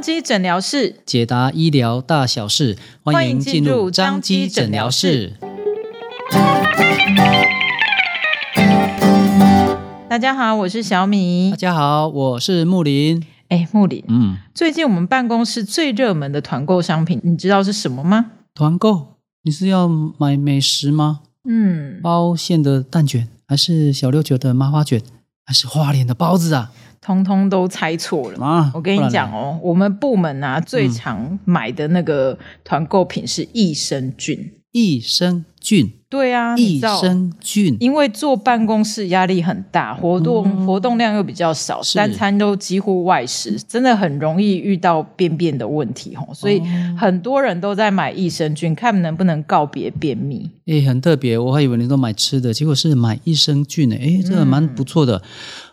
[0.00, 5.34] 彰基诊疗室，解答医疗大小事，欢迎进入张基诊疗室。
[10.08, 11.50] 大家好，我是小米。
[11.50, 13.22] 大家好，我是木林。
[13.48, 18.30] 哎，木林，嗯，最近我们办公室最热门的团购商品，你知道是什么吗？
[18.54, 19.18] 团购？
[19.42, 21.20] 你是要买美食吗？
[21.46, 25.02] 嗯，包馅的蛋卷，还是小六九的麻花卷，
[25.44, 26.72] 还是花莲的包子啊？
[27.00, 28.44] 通通都猜错了。
[28.44, 34.54] 啊，我跟你讲哦，我们部门啊最常买的那个团购品是益生菌。
[34.72, 46.60] 益生菌，对啊，益生菌，因为坐办公室压力很大，活动、嗯、活动量又比较少，三餐都几乎外食，真的很容易遇到便便的问题吼，所以
[46.98, 50.50] 很多人都在买益生菌，看能不能告别便秘。
[50.66, 55.18] 诶，很特别，我还以为你都买吃的，结果是买益生菌呢，诶，这个蛮不错的。
[55.18, 55.22] 嗯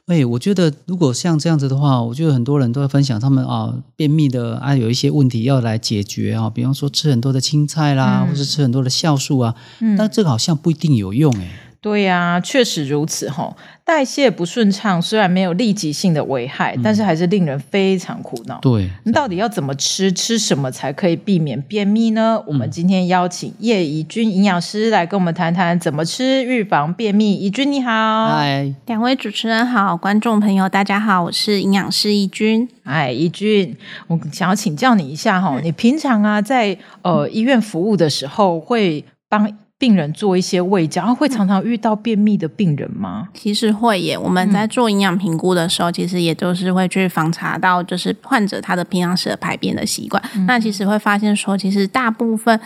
[0.08, 11.48] 哎，我觉得如果像这样子的话，我觉得很多人都会分享他们啊便秘的啊有一些问题要来解决啊，比方说吃很多的青菜啦，嗯、或是吃很多的酵素啊，嗯、但这个好像不一定有用哎。
[11.80, 13.56] 对呀、啊，确实如此哈。
[13.86, 18.60] 代谢不顺畅，虽然没有立即性的危害，嗯、但是还是令人非常苦恼。
[18.60, 22.38] 对，你到底要怎么吃，吃什么才可以避免便秘呢？
[22.40, 27.36] 嗯、我们今天邀请叶怡君营养师来跟我们谈谈怎么吃预防便秘。
[27.36, 27.92] 怡君你好，
[28.36, 32.68] 嗨，两位主持人好，观众朋友大家好，我是营养师怡君。
[32.84, 43.30] 哎，怡君，我想要请教你一下哈，嗯、你平常啊在呃医院服务的时候会帮病人做一些胃教，会常常遇到便秘的病人吗？
[43.34, 44.18] 其实会耶。
[44.18, 50.22] 我们在做营养评估的时候，嗯、其实也就是会去访查到，就是患者他的平常时的排便的习惯。
[50.36, 52.60] 嗯、那其实会发现说，其实大部分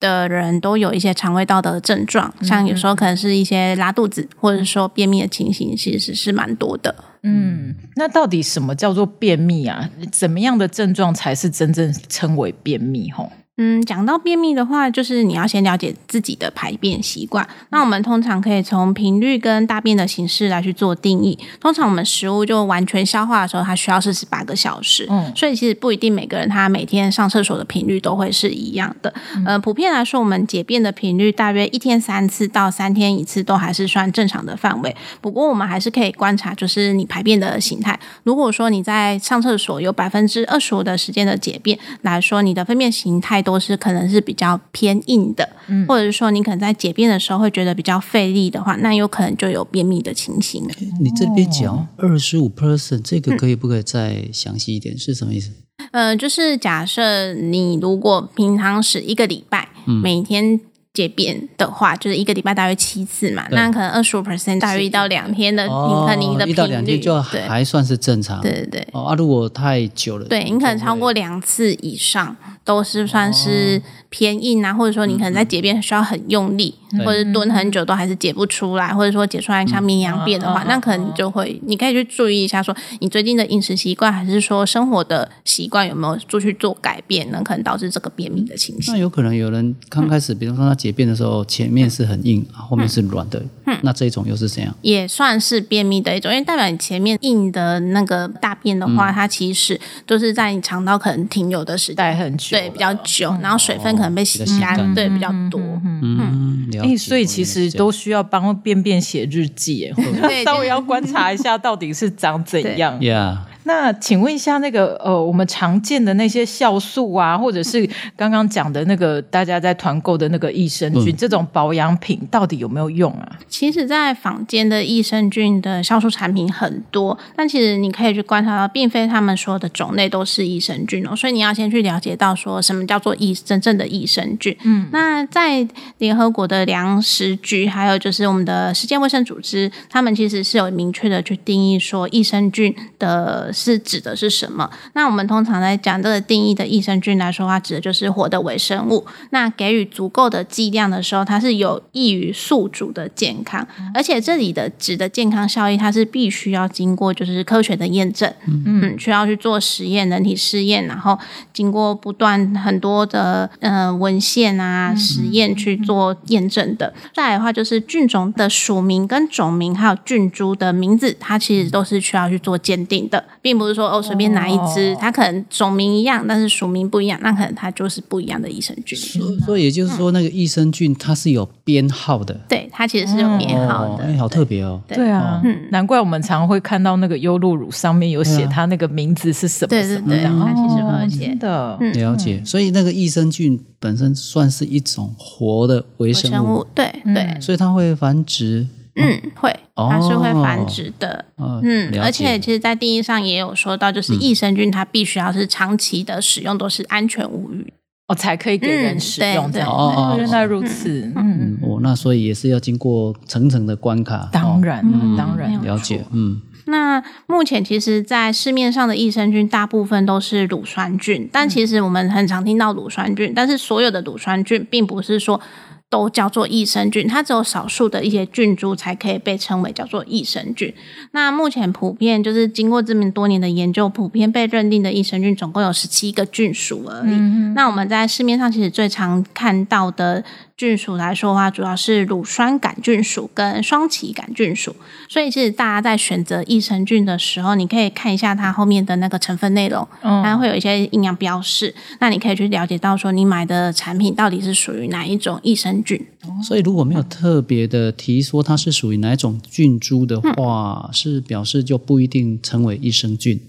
[0.00, 6.92] 的人都有一些肠胃道的症状，嗯、像有时候可能是一些拉肚子，或者说便秘的情形，其实是蛮多的。
[7.22, 9.88] 嗯，那到底什么叫做便秘啊？
[10.10, 13.10] 怎么样的症状才是真正称为便秘？
[13.12, 13.30] 吼？
[13.60, 17.46] 嗯，讲到便秘的话，就是你要先了解自己的排便习惯。
[17.70, 21.36] 那我们通常可以从频率跟大便的形式来去做定义。
[21.60, 25.08] 通常我们食物就完全消化的时候，它需要四十八个小时。
[25.10, 29.12] 嗯，所以其实不一定每个人他每天上厕所的频率都会是一样的。
[29.34, 34.96] 嗯、呃，普遍来说，我们解便的频率大约一天三次到三天一次，都还是算正常的范围。
[35.20, 37.98] 不过我们还是可以观察，就是你排便的形态。
[38.22, 43.42] 如果说你在上厕所有百分之二十五的时间的解便来说，你的粪便形态。
[43.48, 50.68] 都是可能是比较偏硬的，嗯、或者是说你可能在解便的时候会觉得比较费力的话，那有可能就有便秘的情形。
[51.00, 54.94] 你这边讲二十五 percent，这个可以不可以再详细一点？
[54.94, 55.50] 嗯、是什么意思？
[55.92, 60.60] 呃，就是假设你如果平常是一个礼拜，嗯、每天。
[60.94, 68.40] 解便的话，就是一个礼拜大约七次嘛，那可能二十五 percent 大约一到两天的，哦、你看你的频率一到两天就还算是正常。
[68.40, 68.88] 对对对。
[68.90, 72.36] 哦，啊，如果太久了，对你可能超过两次以上，
[72.68, 73.80] 都是算是
[74.10, 76.74] 偏硬啊，哦、或者说你可能在解便需要很用力。
[77.04, 88.94] 或者蹲很久都还是解不出来，或者说解出来像绵羊便的话，那可能你就会，你可以去注意一下，说你最近的饮食习惯，还是说生活的习惯有没有做去做改变，那可能导致这个便秘的情形。
[88.94, 93.42] 那有可能有人刚开始，比如说他解便的时候，前面是很硬，后面是软的，
[93.82, 94.74] 那这一种又是怎样？
[94.80, 102.16] 也算是便秘的一种，因为代表你前面硬的那个大便的话，它其实都是在你肠道可能停留的时间。
[102.16, 105.60] 很久，对，比较久，然后水分可能被吸干，对，比较多，
[106.02, 106.68] 嗯。
[106.82, 109.90] 哎，所以其实都需要帮便便写日记，
[110.44, 112.98] 稍微要观察一下到底是长怎 样。
[113.00, 113.38] Yeah.
[113.68, 117.86] 那请问一下，那个呃，我们常见的那些酵素啊，或者是
[118.16, 123.38] 刚刚讲的那个大家在团购的那个益生菌，嗯、这种保养品到底有没有用啊？
[123.46, 131.14] 其实，在坊间的益生菌的酵素产品很多，但其实你可以去观察到，并非他们说的种类都是益生菌哦。
[131.14, 134.56] 所以你要先去了解到，说什么叫做益真正的益生菌。
[134.64, 135.68] 嗯，那在
[135.98, 143.52] 联合国的粮食局，还有就是我们的世界卫生组织，他们其实是有明确的去定义说益生菌的。
[143.58, 144.70] 是指的是什么？
[144.94, 149.04] 那我们通常在讲这个定义的益生菌来说的话，指的就是活的微生物。
[149.30, 153.66] 那给予足够的剂量的时候，它是有益于宿主的健康。
[153.92, 161.18] 而且这里的指的健康效益，它是必须要经过就是科学的验证，嗯，嗯，需要去做实验、人体试验，然后
[161.52, 166.94] 经过不断很多的呃文献啊实验去做验证的。
[167.14, 173.24] 再来的话，就是菌种的属名跟种名，还有菌株的名字，它其实都是需要去做鉴定的。
[173.48, 178.98] 并不是说哦随便拿一支，它可能种名一样，但是属名不一样，那可能它就是不一样的益生菌。
[179.46, 184.78] 所以也就是说，那个益生菌它是有编号的，对，它其实是有编号的，哎，好特别哦。
[184.86, 185.08] 对。
[185.10, 191.34] 啊，难怪我们常会看到那个优酪乳上面有写它那个名字是什么，对对对，它其实会写。
[191.36, 191.78] 的。
[191.94, 198.66] 了解，所以那个益生菌本身算是一种活的微生物，对对，所以它会繁殖。
[198.98, 201.24] 嗯，会，它是会繁殖的。
[201.36, 207.72] 嗯，而且其实，在定义上也有说到，就是益生菌它必须要是长期的使用都是安全无虞
[208.08, 209.70] 哦，才可以给人使用这样。
[209.70, 211.12] 哦，原来如此。
[211.14, 214.28] 嗯，哦，那所以也是要经过层层的关卡。
[214.32, 214.82] 当然，
[215.16, 216.04] 当然了解。
[216.10, 225.40] 嗯，那目前其实，在市面上的益生菌大部分都是乳酸菌，但其实我们很常听到乳酸菌，但是所有的乳酸菌并不是说。
[225.90, 230.72] 都叫做益生菌，它只有少数的一些菌株才可以被称为叫做益生菌。
[231.12, 237.12] 那目前普遍就是经过这么多年的研究，普遍被认定的益生菌总共有十七个菌属而已。
[237.12, 240.24] 嗯、那我们在市面上其实最常看到的。
[240.58, 244.74] 菌属来说的话，主要是乳酸杆菌属跟双歧杆菌属，
[245.08, 256.00] 所以其实大家在选择益生菌的时候，你可以看一下它后面的那个成分内容，它会有一些营养标示，那你可以去了解到说你买的产品到底是属于哪一种益生菌。
[256.42, 263.40] 所以如果没有特别的提说它是属于哪一种菌株的话，嗯、是表示就不一定称为益生菌。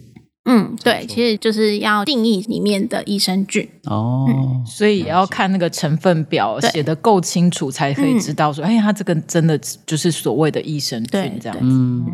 [0.45, 11.63] 嗯，对，其实就是要定义里面的益生菌哦，嗯、所以也要看那个成分表写得够清楚，才可以知道说，哎、嗯，它这个真的就是所谓的益生菌这样子。
[11.63, 12.05] 嗯，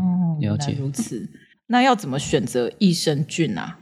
[0.41, 1.29] 了解如此。
[1.67, 3.79] 那要怎么选择益生菌啊？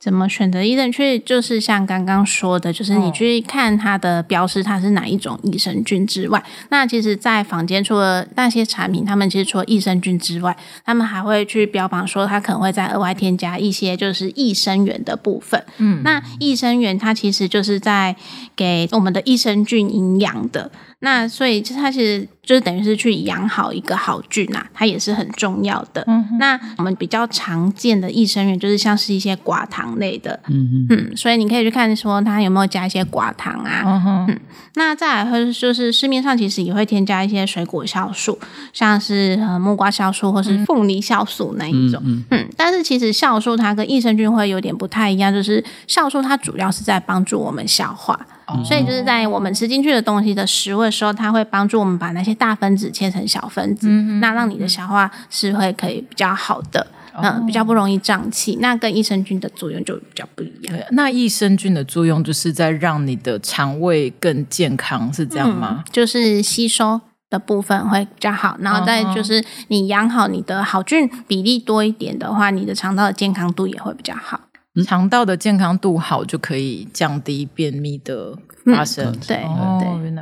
[0.00, 1.22] 怎么选择益生菌？
[1.26, 10.56] 就是像刚刚说的，就是你去看它的标识，它是哪一种益生菌之外，那其实，在坊间除了那些产品，他们其实除了益生菌之外，
[10.86, 15.62] 他们还会去标榜说，它可能会再额外添加一些就是益生元的部分。
[15.76, 18.16] 嗯，那益生元它其实就是在
[18.60, 20.70] 给我们的益生菌营养的。
[21.02, 26.04] 那所以，就它其实就是等于是去养好一个好菌呐、啊，它也是很重要的。
[26.06, 30.38] 嗯，那我们比较常见的益生元就是像是一些寡糖类的。
[30.48, 33.82] 嗯哼嗯，所以你可以去看说它有没有加一些寡糖啊。
[33.86, 34.40] 嗯哼嗯，
[34.74, 38.38] 那再来会就是市面上其实也会添加一些水果酵素，
[38.74, 42.02] 像是呃木瓜酵素或是凤梨酵素那一种。
[42.04, 48.20] 嗯嗯，但是其实酵素它跟益生菌会有点不太一样，就是酵素它主要是在帮助我们消化。
[48.64, 53.88] 所以就是在我们吃进去的东西的食物的时候，它会帮助我们把那些大分子切成小分子，
[54.20, 58.58] 那让你的消化是会可以比较好的，哦、嗯，比较不容易胀气。
[58.60, 60.76] 那跟益生菌的作用就比较不一样。
[60.92, 65.84] 那益生菌的作用就是在让你的肠胃更健康，是这样吗？
[65.84, 74.40] 嗯、就是吸收的部分会比较好，然后再就是你养好你的好菌比例多一点的话，你的肠道的健康度也会比较好。
[74.84, 79.12] 肠道的健康度好，就可以降低便秘的发生。
[79.12, 79.36] 嗯、对。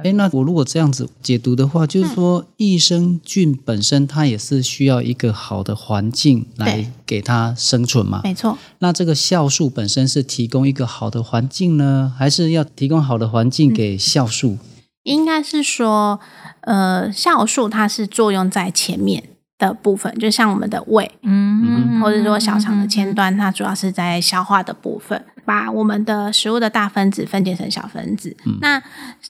[0.04, 8.20] 哎，那我如果这样子解读的话，就是说益生菌本身它也是需要一个好的环境来给它生存嘛？
[8.22, 8.56] 没错。
[8.78, 14.50] 那这个酵素本身是提供一个好的环境呢，还是要提供好的环境给酵素？
[14.52, 14.58] 嗯、
[15.04, 16.20] 应该是说，
[16.60, 19.24] 呃，酵素它是作用在前面。
[19.58, 25.24] 的部分，就像我们的胃，嗯，或者说小肠的前端，它主要是在消化的部分。
[25.48, 28.36] 把我们的食物的大分子分解成小分子。
[28.44, 28.82] 嗯、那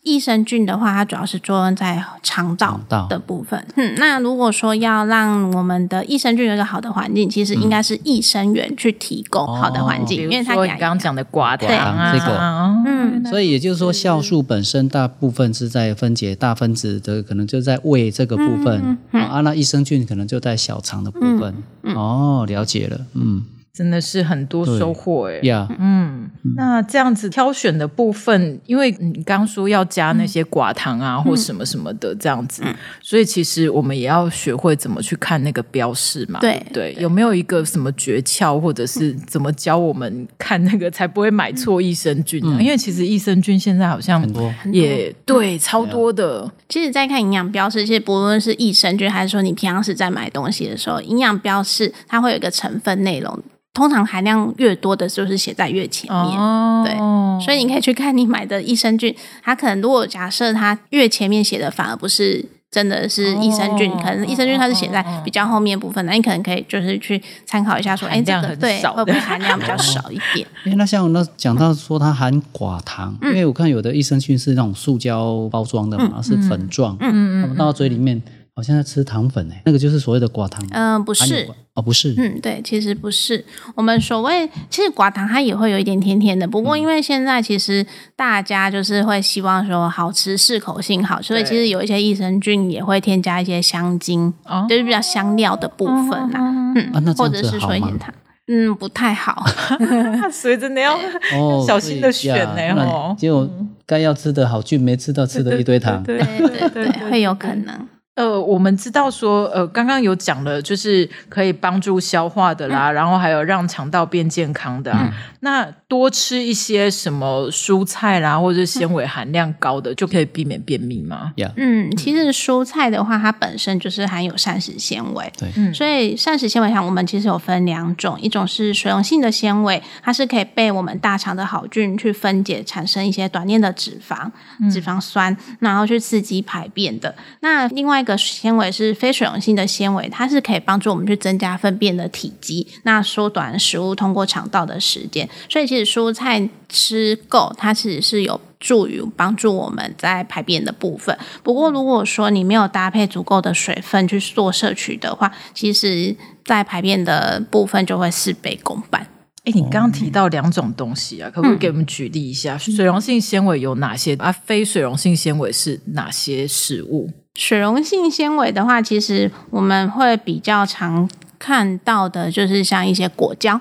[0.03, 3.65] 益生菌的话，它主要是作用在肠道的部分。
[3.76, 12.37] 嗯，那如果说要让我们的益生菌有一个好的环境，其实应该是益生元去提供好的环境，嗯、因为它你刚刚讲的寡糖啊，这个，
[12.84, 18.82] 嗯，所以也就是说，酵素本身大部分是在分解大分子的，可能就在胃这个部分。
[18.82, 21.55] 嗯嗯、啊，那益生菌可能就在小肠的部分。
[21.84, 23.44] 嗯嗯、哦，了解了，嗯。
[23.72, 32.63] 真的是很多收获哎，呀，嗯，那这样子挑选的部分，因为你刚刚说要加那些寡糖啊，或什么什么的这样子，
[33.01, 42.58] 所以其实我们也要学会怎么去看那个标示嘛，对对，有没有一个什么诀窍，或者是怎么教我们看那个才不会买错益生菌呢？
[42.60, 46.51] 因为其实益生菌现在好像很多，也对，超多的。
[46.69, 53.41] 其实，在看营养标示，其实不论是益生菌，还是说你平常是在买东西的时候，营养标示它会有一个成分内容。
[53.79, 56.37] 通常含量越多的，就是写在越前面。
[56.37, 56.97] 哦、对，
[57.44, 70.44] 所以你可以去看你买的益生菌，它可能如果假设它越前面写的反而不是真的是益生菌，哦、可能益生菌它是写在比较后面部分，那、哦、你可能可以就是去参考一下说，说哎，这个对会不会含量比较少一点？
[70.67, 77.53] 哎，那像那讲到说它含寡糖，嗯、因为我看有的益生菌是那种塑胶包装的嘛，嗯、是粉状，嗯。
[77.53, 78.20] 嗯，到嘴里面。
[78.58, 80.60] 好像在吃糖粉哎，那个就是所谓的寡糖。
[80.72, 82.12] 嗯、呃，不是哦，不是。
[82.19, 83.44] 嗯，对，其实不是。
[83.77, 87.86] 我们所谓其实寡糖它也会有一点甜甜的，不过因为现在其实
[88.17, 96.41] 大家就是会希望说好吃、适口性好，所以其实有一些益生菌也会添加一些香精，哦、就是比较香料的部分啦。
[96.41, 98.12] 哦、嗯，啊、或者是说一点糖，
[98.48, 99.44] 嗯，不太好。
[100.32, 100.98] 所以真的要
[101.65, 102.74] 小心的选呢。
[102.82, 103.48] 哦，就
[103.86, 106.03] 该要吃的好菌没吃到，吃的一堆糖。
[106.03, 107.86] 对对对，对，对，会有可能。
[108.19, 115.08] 呃，我们知道说，呃，刚刚有讲了，就是可以帮助消化的啦，嗯、然后还有让肠道变健康的、啊。
[115.08, 125.32] 嗯、那多吃一些什么蔬菜啦，或者是纤维含量高的，嗯、就可以避免便秘吗.嗯，其实蔬菜的话，它本身就是含有膳食纤维。
[125.39, 134.29] 对，嗯，所以膳食纤维上，我们其实有分两种，一种是水溶性的纤维，它是可以被我们大肠的好菌去分解，产生一些短链的脂肪、
[134.69, 137.15] 脂肪酸，嗯、然后去刺激排便的。
[137.43, 145.29] 那另外一个纤维是非水溶性的纤维，它是可以帮助我们去增加粪便的体积，那缩短食物通过肠道的时间。
[145.48, 151.17] 所以其实蔬菜吃够，它其实是有助于帮助我们在排便的部分。
[151.43, 159.06] 不过如果说你没有搭配足够的水分去做摄取的话，其实在排便的部分就会事倍功半。
[159.44, 162.56] 哎，你刚刚提到两种东西啊，可不可以给我们举例一下？
[162.56, 164.15] 嗯、水溶性纤维有哪些？
[164.17, 167.08] 啊，非水溶性纤维是哪些食物？
[167.39, 173.61] 水溶性纤维的话，其实我们会比较常看到的，就是像一些果胶，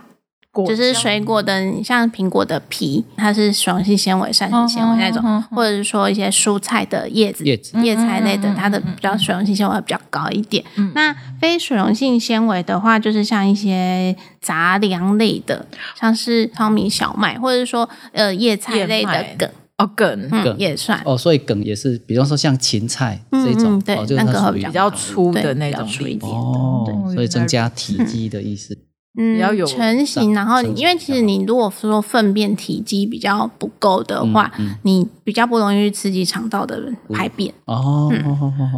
[0.52, 10.66] 果就是水果的，像苹果的皮，它是水溶性纤维、膳食纤维那种，哦哦哦哦、或者是说一些蔬菜的叶子、叶子叶菜类的，它的比较水溶性纤维比较高一点。
[10.78, 19.48] 嗯、那非水溶性纤维的话，就是像一些杂粮类的，像是糙米、小麦，或者是说呃叶菜类的梗。
[19.78, 20.30] 哦，梗。
[20.30, 20.58] 梗。
[20.58, 21.02] 也算。
[21.06, 28.78] 哦，所以梗也是，比方说像芹菜这种，对，那个比较粗的那种一点哦，所以增加体积的意思。
[29.20, 34.52] 嗯，要有成型，然后因为其实你如果说粪便体积比较不够的话，
[34.84, 36.80] 你比较不容易去刺激肠道的
[37.12, 38.12] 排便哦。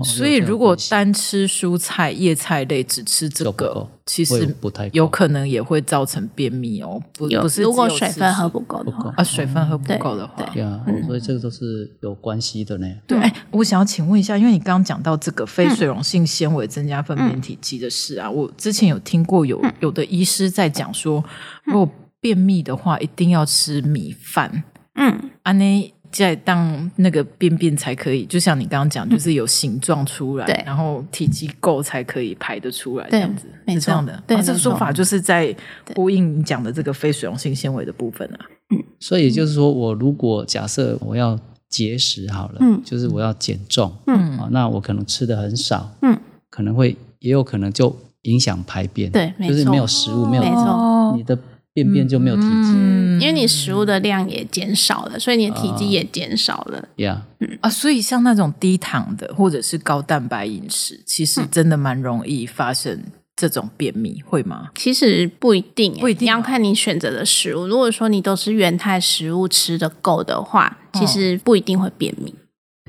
[0.02, 7.00] 所以如果单吃蔬菜、叶菜类，只吃这个，其实不太有可能也会造成便秘哦。
[7.14, 9.14] 不，不是如果水分喝不够的话。
[9.16, 12.88] 啊，水分喝不够的话，对啊，所以这个都是有关系的呢。
[13.06, 21.24] 对，哎，我想要请问一下，因为你刚刚讲到这个非水溶性纤维增加粪便体积的事啊，我之前有听过有有的医师在讲说，
[21.66, 21.88] 如果
[22.20, 24.64] 便秘的话，一定要吃米饭。
[24.96, 34.22] 嗯，安内在当那个便便才可以，就像你刚刚讲，就是有形状出来，对，然后体积够才可以排得出来，这样子是这样的。
[34.26, 35.56] 对，这个说法就是在
[35.96, 38.40] 呼应你讲的这个非水溶性纤维的部分啊。
[38.72, 41.40] 嗯，所以也就是说，我如果假设我要
[41.70, 47.96] 节食好了，嗯，就是我要减重，嗯，那我可能吃的很少，嗯，可能会也有可能就。
[48.24, 51.40] 影响排便，对，就是没有食物，没有，没错，你的
[51.84, 56.88] 便便就没有体积，嗯，因为你食物的量也减少了，所以你的体积也减少了。
[56.98, 63.02] 呀，嗯啊，所以像那种低糖的或者是高蛋白饮食，其实真的蛮容易发生
[63.36, 64.70] 这种便秘，会吗？
[64.76, 67.68] 其实不一定，不一定，你要看你选择的食物。
[67.68, 72.34] 如果说你都是原态食物吃的够的话，其实不一定会便秘。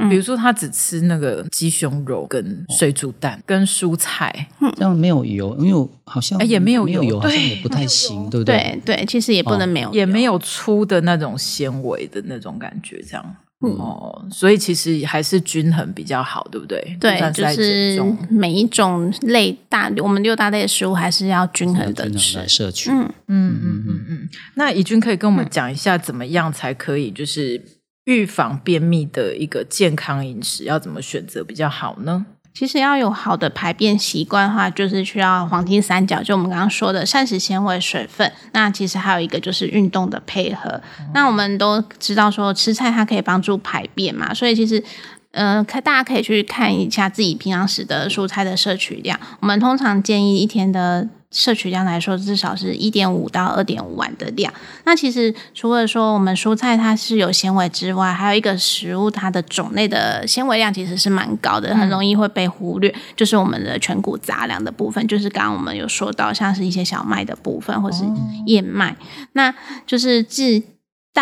[0.09, 8.81] 比如说，他只吃那个鸡胸肉、跟水煮蛋、跟蔬菜，这样没有油，因为好像也没有油，好像也不太行，对不对？
[8.85, 14.25] 对对，其实也不能没有，也没有粗的那种纤维的那种感觉，这样哦。
[14.31, 16.97] 所以其实还是均衡比较好，对不对？
[17.01, 22.91] 对，就是每一种类大，我们六大类的食物还是要均衡的吃来摄取。
[22.91, 24.29] 嗯嗯嗯嗯嗯。
[24.55, 27.80] 那怡君可以跟我们讲一下，怎么样才可以就是。
[28.05, 32.27] 预防便秘的一个健康饮食要怎么选择比较好呢？
[32.53, 38.31] 其实要有好的排便习惯的话，就是需要黄金三角，就我们刚刚说的膳食纤维、水分。
[38.53, 40.81] 那其实还有一个就是运动的配合。
[41.15, 44.83] 那我们都知道说吃菜它可以帮助排便嘛，所以其实
[45.31, 49.19] 嗯，可大家可以去看一下自己平常时的蔬菜的摄取量。
[49.41, 51.09] 我们通常建议一天的。
[51.31, 54.53] 摄取量来说，至少是一点五到二点五碗的量。
[54.85, 62.95] 那其实除了说我们蔬菜它是有纤维之外，还有一个食物它的种类的纤维量其实是蛮高的，很容易会被忽略。
[63.15, 68.05] 就是我们的全谷杂粮的部分，就是刚刚我们有说到，像是一些小麦的部分或是
[68.47, 68.97] 燕麦，
[69.33, 69.55] 那
[69.87, 70.63] 就是自。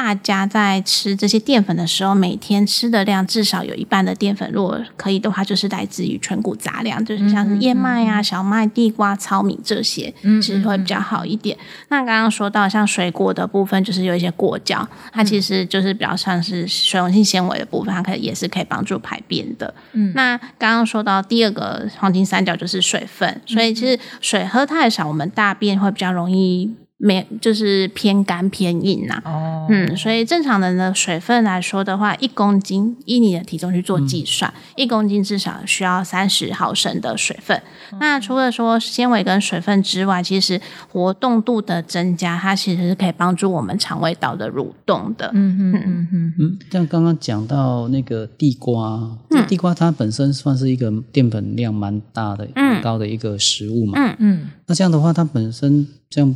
[0.01, 11.59] 大家在吃这些淀粉的时候，每天吃的量至少有一半的淀粉，如果可以的话，就是来自于全谷杂粮，就是像是燕麦啊、小麦、地瓜、糙米这些，其实会比较好一点。
[11.89, 19.75] 那刚刚说到像水果的部分，就是有一些果胶，它其实就是比较像是水溶性纤维的部分，它可以也是可以帮助排便的。
[19.95, 26.73] 嗯，那刚刚说到第二个黄金三角就是水分，所以其实水喝太少，我们大便会比较容易。
[27.01, 29.31] 没，就是偏干偏硬呐、啊。
[29.31, 37.57] 哦，嗯，所以正常人的水分来说的话，一公斤依你的体重去做计算，一、嗯、公斤至少需要三十毫升的水分。
[37.93, 45.31] 嗯、那除了说纤维跟水分之外，其实活动度的增加，它其实是可以帮助我们肠胃道的蠕动的。
[45.35, 46.59] 嗯嗯嗯嗯嗯。
[46.73, 53.93] 像刚刚讲到那个地瓜，嗯、地瓜它本身算是一个淀粉量蛮大的、蛮高的一个食物嘛。
[53.97, 54.51] 嗯嗯。
[54.67, 56.35] 那这样的话，它本身这样。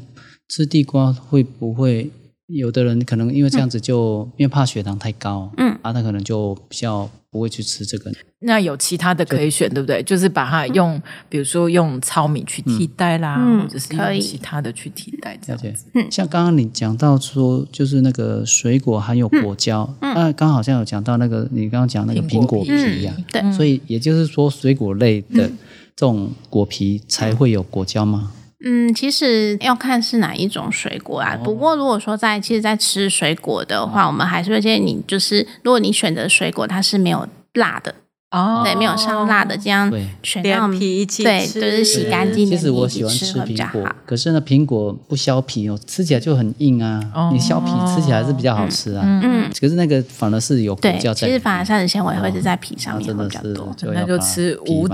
[0.48, 2.10] 吃地瓜会不会
[2.46, 8.12] 有的人可能因为这样子就、嗯、因为怕血糖太高，嗯啊，他可能就比较不会去吃这个。
[8.44, 10.02] 那有其他的可以选，对，不对？
[10.02, 15.72] 就是把它用，嗯、比如说用糙米去替代啦，嗯、或者是用其他的去替代这样子。
[15.94, 25.48] 嗯，像刚刚你讲到说，就是那个水果含有果胶，嗯、那刚好像有讲到那个你刚刚讲那个苹果皮啊，嗯、对，所以也就是说水果类的
[25.94, 28.32] 这种果皮才会有果胶吗？
[28.64, 31.36] 嗯，其实要看是哪一种水果啊。
[31.42, 37.94] 不过如果说在其实，在吃水果的话，我们还是会建议你，就是如果你选择水果，它是没有辣的
[38.30, 39.92] 哦，对，没有上辣的，这样
[40.22, 42.56] 选那种皮一起对，就是洗干净的。
[42.56, 47.30] 其实我喜欢吃苹果，可是呢，苹果不削皮哦，吃起来就很硬啊。
[47.32, 49.02] 你削皮吃起来还是比较好吃啊。
[49.04, 51.26] 嗯，可是那个反而是有果胶在。
[51.26, 53.74] 其实反而膳食纤维会是在皮上面会比较多。
[53.92, 54.88] 那就吃无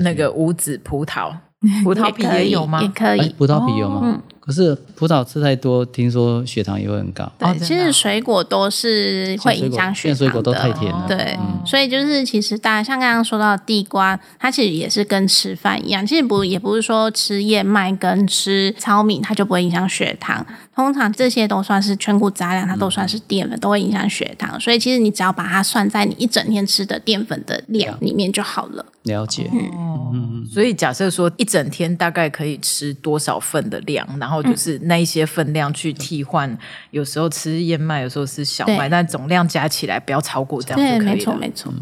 [0.00, 1.32] 那个无籽葡萄。
[1.84, 2.82] 葡萄皮也有吗？
[2.82, 4.00] 也可以，欸、葡萄皮有吗？
[4.04, 7.30] 嗯可是葡萄吃太多，听说血糖也会很高。
[7.38, 10.16] 对，其实水果都是会影响血糖的。
[10.18, 11.04] 水果都太甜了。
[11.06, 20.44] 对，所以就是其实大家像刚刚说到地瓜，它其实也是跟吃饭一样，其实不也不是说吃燕麦跟吃糙米它就不会影响血糖。
[20.74, 24.58] 通常这些都算是全谷杂粮，它都算是淀粉，都会影响血糖。
[24.58, 28.84] 所以其实你只要把它算在你一整天吃的淀粉的量里面就好了。
[29.04, 29.48] 了解。
[29.52, 34.40] 嗯，所以假设说一整天大概可以吃多少份的量，然后。
[34.42, 36.58] 就是那一些分量去替换，
[36.90, 41.14] 有时候吃燕麦，有时候吃小麦，但总量加起来不要超过这样就可以了。
[41.14, 41.72] 没错，没错。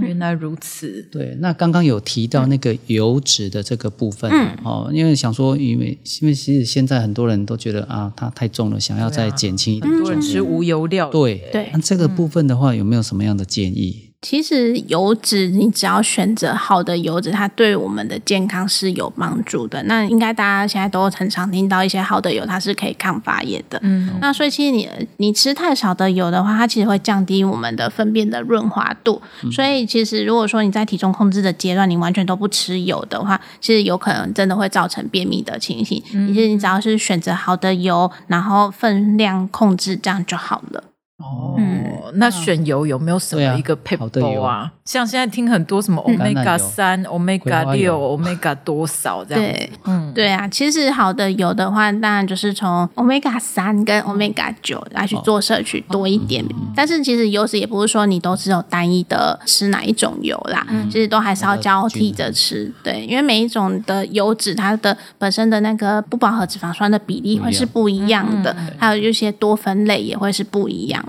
[0.00, 1.06] 原来如此。
[1.12, 4.30] 对，那刚刚有提到那个油脂的这个部分，
[4.64, 9.92] 哦，因为想说，因为因为其实现在很多人都觉得啊，它太重了，想要再减轻一点。
[9.92, 11.10] 很多人吃无油料。
[11.10, 11.68] 对对。
[11.74, 14.05] 那这个部分的话，有没有什么样的建议？
[14.22, 19.82] 其实油脂，你只要选择好的油脂，它对我们的健康是有帮助的。
[19.84, 23.78] 那应该大家现在都很常听到一些好的油，它是可以抗发炎的。
[23.82, 29.22] 嗯，那所以其实你你吃太少的油的话，它其实会降低我们的粪便的润滑度。
[29.44, 36.02] 嗯、所以其实如果说你在体重控制的阶段，你完全都不吃油的话，其实有可能真的会造成便秘的情形。
[36.14, 40.82] 嗯、其实你只要是选择好的油，然后分量控制，这样就好了。
[41.18, 44.06] 哦，嗯、那选油有没有什么一个配方
[44.42, 44.70] 啊？
[44.84, 49.50] 像现在听很多什么 omega 三、omega 六、omega 多少这样子。
[49.50, 56.44] 对，嗯，对啊，其实好的油的话，当然就是从 omega 三跟 omega 九来去做摄取多一点。
[56.74, 62.70] 但是其实油脂也不是说你都只有单一的吃哪一种油啦，其实都还是要交替着吃。
[62.84, 68.26] 对，因为每一种的油脂它的本身的那个不饱和脂肪酸的比例会是不一样。
[68.42, 71.02] 的，还有一些多酚类也会是不一样。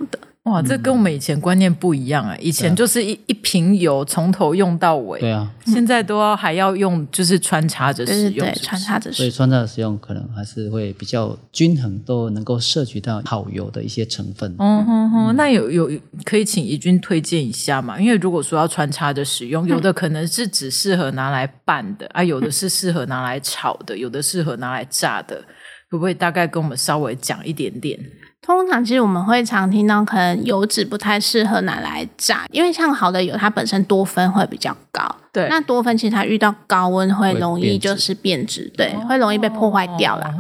[0.44, 2.34] 哇，这跟我们以前观念不一样啊！
[2.40, 14.56] 以前就是一一瓶油从头用到尾，对啊，现在都要还要用，就是穿插着使用，穿插着使用，所以穿插着使用可能还是会比较均衡，都能够摄取到好油的一些成分。
[14.58, 15.92] 嗯哼哼，那有有
[16.24, 18.00] 可以请怡君推荐一下嘛？
[18.00, 25.44] 因为如果说要穿插着使用，有的可能是只适合拿来拌的啊，有的是适合拿来炒的，有的适合拿来炸的，
[25.90, 28.00] 可不可以大概跟我们稍微讲一点点？
[28.48, 35.04] 通常其实我们会常听到，可能油脂不太适合拿来炸，因为像好的油，它本身多酚会比较高。
[35.34, 40.34] 对，那多酚其实它遇到高温会容易就是变质，对，会容易被破坏掉了。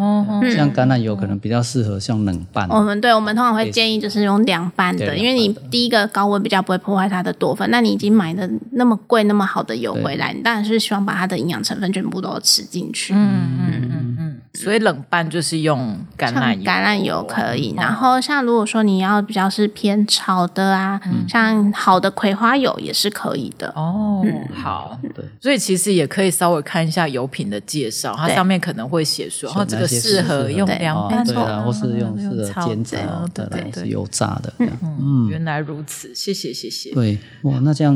[0.55, 2.65] 像橄榄油可能比较适合像冷拌。
[2.69, 7.69] 我们对，我们通常会建议就是用凉拌的，因为你第一个高温比较不会破坏它的多酚。
[7.69, 13.13] 那你已经买的那么贵那么好的油回来，你当然是希望把它的营养成分全部都吃进去。
[13.13, 14.41] 嗯嗯嗯嗯。
[14.53, 17.73] 所以冷拌就是用橄榄油，橄榄油可以。
[17.77, 23.71] 然后像如果说你要比较是偏炒的啊，像好的葵花油也是可以的。
[23.75, 25.23] 哦，好，对。
[25.39, 32.97] 所以其实也可以稍微看一下油品的介绍，它上面可能会写说，哦，这个适合用凉拌，对啊，或是用适合煎炸，
[33.33, 34.51] 对对对，油炸的。
[34.59, 36.91] 嗯，原来如此，谢谢谢谢。
[36.93, 37.95] 对，哇，那这样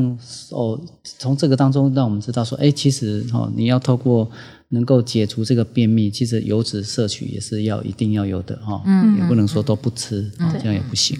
[0.51, 4.29] 哦，从这个当中让我们知道说，哎，其实哦，你要透过。
[4.71, 11.17] 能够解除这个便秘，其实油脂摄取也是要一定要有的哈，嗯，也不能说都不吃，嗯、这样也不行。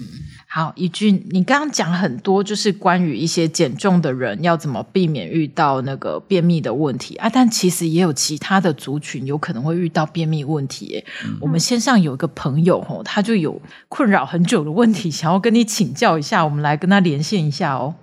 [0.54, 11.02] 好，怡君，你刚刚讲很多，就是关于一些减重的人要怎么避免遇到那个便秘的问题啊，但其实也有其他的族群有可能会遇到便秘问题。
[11.24, 17.94] 嗯、我们线上有一个朋友哦，他就有困扰很久的问题，想要跟你请教一下，我们来跟他连线一下哦。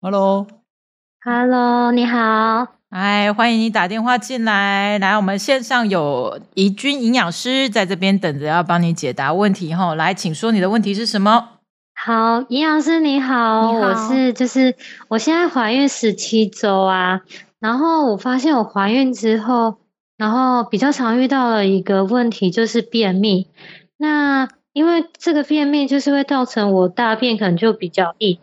[0.00, 11.48] ，Hello，Hello，你好，哎，欢迎你打电话进来，来，我们线上有怡君营养师在这边等着要帮你解答问题哈，来，请说你的问题是什么？
[11.94, 14.76] 好，营养师你好，你好，我是就是
[15.08, 17.22] 我现在怀孕十七周啊，
[17.58, 19.78] 然后我发现我怀孕之后，
[20.16, 23.48] 然后比较常遇到了一个问题就是便秘，
[23.96, 28.38] 那因为这个便秘就是会造成我大便可能就比较硬。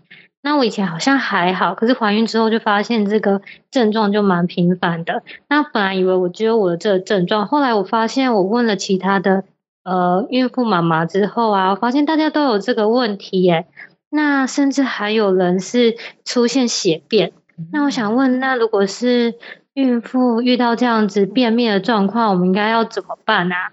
[0.45, 5.23] 那我以前好像还好，可是怀孕之后就发现这个症状就蛮频繁的。
[5.49, 9.43] 那本来以为我只有我的这个症状，后来我发现我问了其他的
[9.83, 13.65] 呃孕妇妈妈之后啊，我发现大家都有这个问题耶。
[14.11, 17.33] 那甚至还有人是出现血便。
[17.71, 19.33] 那我想问，那如果是
[19.73, 23.71] 孕妇遇到这样子便秘的状况，我们应该要怎么办啊？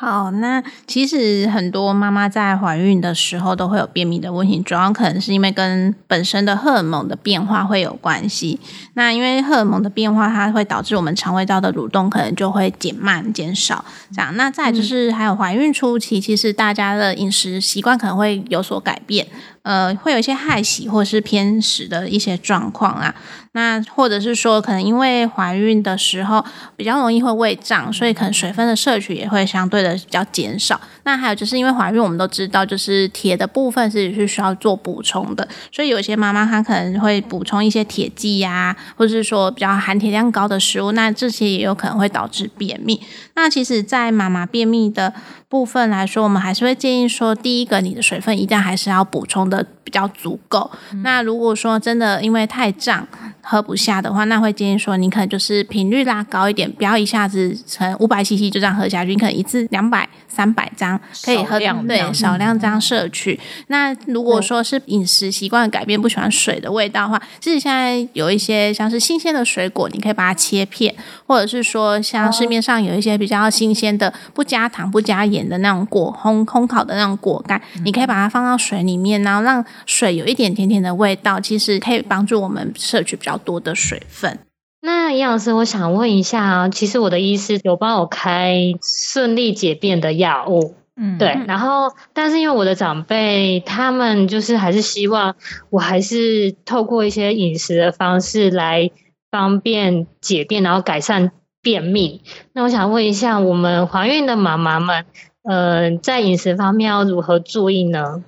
[0.00, 8.60] 好，那其实很多妈妈在怀孕的时候都会有便秘的问题，主要可能是因为跟本身的荷尔蒙的变化会有关系。
[8.94, 13.84] 那因为荷尔蒙的变化，它会导致我们肠胃道的蠕动可能就会减慢、减少。
[14.14, 19.26] 这样，那再就是还有怀孕初期，其实大家的饮食习惯可能会有所改变。
[19.68, 23.14] 呃，会有一些害喜或是偏食的一些状况啊，
[23.52, 26.42] 那或者是说，可能因为怀孕的时候
[26.74, 30.80] 比较容易会胃胀，所以可能水分的摄取也会相对的比较减少。
[31.02, 42.98] 那还有就是因为怀孕，我们都知道，就是铁的部分是是需要做补充的，所以有些妈妈她可能会补充一些铁剂呀，或者是说比较含铁量高的食物，那这些也有可能会导致便秘。
[43.34, 45.12] 那其实，在妈妈便秘的
[45.48, 50.70] 部分来说，我们还是会建议说，第一个，你的水分一定还是要补充的比较足够。
[50.92, 53.08] 嗯、那如果说真的因为太胀
[53.40, 63.32] 喝不下的话，那会建议说，你可能就是频率拉高一点，不要一下子成五百 CC 就这样喝下去，你可能一次两百、三百张可以喝量，对，少量这样摄取。
[63.32, 70.94] 嗯、那如果说是饮食习惯改变，不喜欢水的味道的话，其实现在有一些像是新鲜的水果，你可以把它切片，
[71.26, 75.38] 或者是说像市面上有一些比较新鲜的，不加糖、不加盐。
[75.48, 84.38] 的那种果烘烘烤的那种果干，嗯、你可以把它放到水里面，然后让水有一点甜甜的味道，其实可以帮助我们摄取比较多的水分。
[84.80, 95.36] 那营养师，我想问一下啊，其实我的医师有帮我开顺利解便的药物，嗯，对，然后但是因为我的长辈他们就是还是希望
[95.70, 98.90] 我还是透过一些饮食的方式来
[99.30, 101.32] 方便解便，然后改善。
[101.60, 105.04] 便秘，那我想问一下，我们怀孕的妈妈们，
[105.42, 108.22] 呃，在饮食方面要如何注意呢？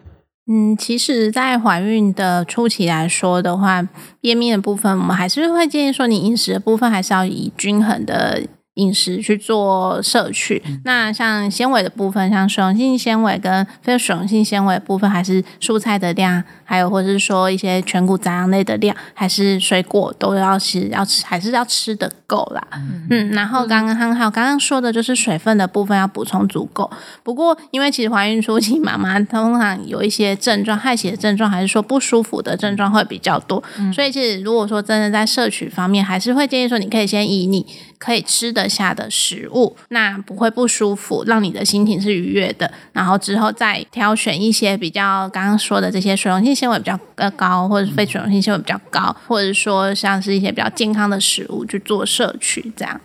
[0.52, 3.86] 嗯，其实，在怀孕的初期来说的话，
[4.20, 8.42] 便秘的部分，我们还是会建议说，你饮食的部分还是要以均衡的
[8.80, 10.62] 饮食去做摄取。
[10.66, 16.42] 嗯、那像纤维的部分，像水溶性纤维跟非水溶性纤维的部分，还是蔬菜的量。
[16.64, 22.64] 还有，或者是说一些全谷杂粮类的量，还是水果都要吃，要吃还是要吃的够啦。
[22.72, 26.88] 嗯，嗯，然后刚刚还有刚刚说的就是水分的部分要补充足够。
[27.24, 33.60] 不过，因为其实怀孕初期妈妈通常有一些症状，害喜的症状，还是说不舒服的症状会比较多。
[33.76, 37.66] 嗯，所以其实如果说真的在摄取方面，还是会建议说，你可以先以你
[38.00, 42.68] 可以吃得下的食物，那不会不舒服，让你的心情是愉悦的。
[42.92, 46.52] 然后之后再挑选一些比较刚刚说的这些水溶性。
[46.52, 46.98] 纤维比较
[47.36, 53.00] 高，或者非水溶性纤维比较高，或者说像是一些比较健康的食物去做摄取，这样。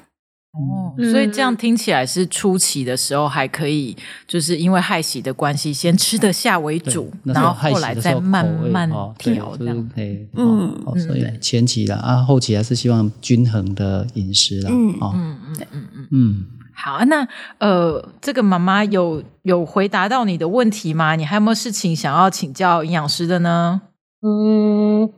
[0.56, 9.90] 哦，所以这样听起来是初期的时候还可以，就是因为害喜的关系，先吃得下为主，然后后来再慢慢调这样。
[10.34, 14.70] 嗯，所以前期啦啊，后期还是希望均衡的饮食啦。
[14.72, 16.46] 嗯嗯嗯嗯嗯。
[16.78, 17.26] 好，那
[17.60, 21.16] 呃，这个妈妈有有回答到你的问题吗？
[21.16, 23.82] 你还有没有事情想要请教营养师的呢？
[24.22, 25.10] 嗯，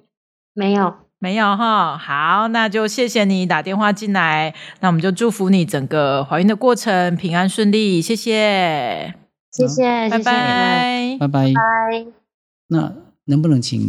[0.54, 1.98] 没有，没有哈。
[1.98, 9.14] 好，那就谢谢你打电话进来，那我们就祝福你整个怀孕的过程平安顺利，谢谢，
[9.52, 12.06] 谢谢，拜拜，拜拜，拜。
[12.68, 12.94] 那
[13.26, 13.80] 能不能请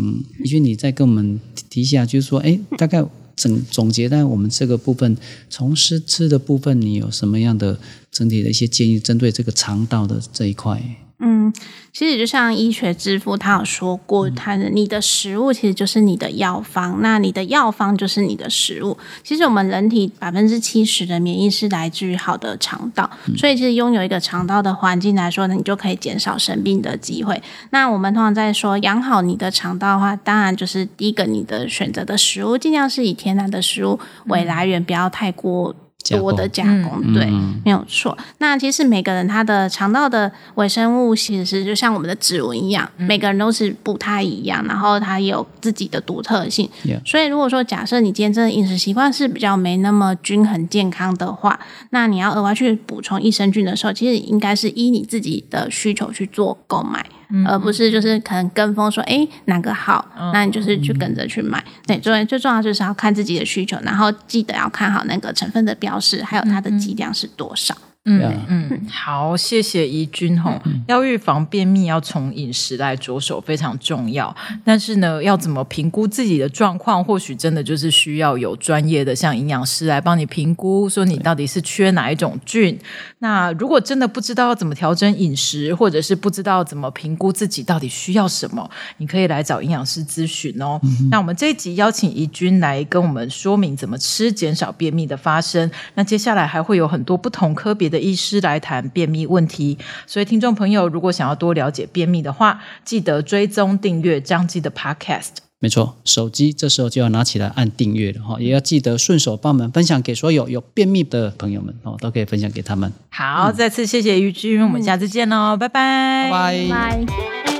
[0.42, 3.04] 怡君你再跟我们提一下，就是说，哎，大概。
[3.38, 5.16] 总总结在我们这个部分，
[5.48, 7.78] 从试吃的部分，你有什么样的
[8.10, 10.82] 整体的一些建议，针对这个肠道的这一块？
[11.20, 11.52] 嗯，
[11.92, 18.96] 其实就像医学之父他有说过，他的你的食物其实就是你的药方，那你的药方就是你的食物。
[19.24, 27.42] 其实我们人体百分之七十的免疫是来自于好的肠道，所以其实拥有一个肠道的环境来说呢，你就可以减少生病的机会。
[27.70, 35.74] 那我们通常在说养好你的肠道的话，当然就是第一个，你的选择的食物尽量是以天然的食物为来源，不要太过。
[36.08, 38.16] 多的加工，嗯、对，嗯、没有错。
[38.38, 46.68] 那其实每个人他的肠道的微生物，其实是就像我们的指纹一样，嗯、每个人都是不太一样，然后它也有自己的独特性。
[47.04, 51.58] 所以如果说假设你今天真的饮食习惯是比较没那么均衡健康的话，
[51.90, 57.04] 那你要额外去补充益生菌的时候，其实应该是依你自己的需求去做购买。
[57.46, 61.62] 而不是就是可能跟风说，哎，哪个好，那你就是去跟着去买。
[61.86, 67.76] 对，最最重要就是要看自己的需求，然后记得要看好那个成分的标识，还有它的剂量是多少。
[68.08, 70.52] 嗯嗯，好，谢谢怡君吼。
[70.86, 74.34] 要预防便秘，要从饮食来着手，非常重要。
[74.64, 82.78] 但是呢，要怎么评估自己的状况，或许真的就是需要有专业的像营养师来帮你评估，说你到底是缺哪一种菌。
[83.18, 88.68] 那如果真的不知道要怎么调整饮食，或者是不知道怎么评估自己到底需要什么，
[88.98, 90.80] 你可以来找营养师咨询哦。
[90.82, 95.68] 嗯、那我们这一集邀请怡君来跟我们说明怎么吃，减少便秘的发生。
[95.94, 105.28] 那接下来还会有很多不同科别的医师来谈便秘问题，所以听众朋友如果想要多了解便秘的话，记得追踪订阅张记的 Podcast。
[105.60, 112.92] 没错，手机这时候就要拿起来按订阅了哈，也要记得顺手帮我们分享给所有有便秘的朋友们哦，都可以分享给他们。
[113.10, 116.68] 好，嗯、再次谢谢于君，我们下次见喽，拜拜，拜拜。
[116.68, 117.57] 拜拜。